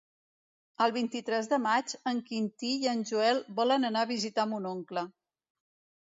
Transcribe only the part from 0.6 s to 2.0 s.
El vint-i-tres de maig